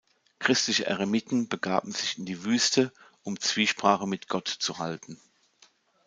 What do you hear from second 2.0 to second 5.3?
in die Wüste, um Zwiesprache mit Gott zu halten.